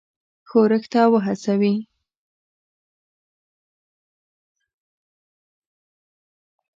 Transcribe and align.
ښورښ 0.49 0.83
ته 0.91 1.01
وهڅوي. 1.11 1.73